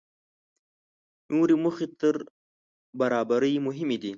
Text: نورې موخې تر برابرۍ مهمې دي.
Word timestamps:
نورې 1.33 1.55
موخې 1.63 1.87
تر 1.99 2.15
برابرۍ 2.99 3.53
مهمې 3.67 3.97
دي. 4.01 4.09